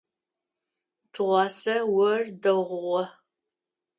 [1.13, 3.03] Тыгъуасэ ор дэгъугъэ.